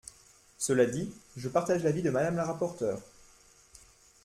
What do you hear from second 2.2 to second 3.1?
la rapporteure.